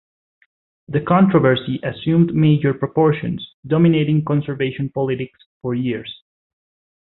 [0.87, 6.23] The controversy assumed major proportions, dominating conservation politics for years.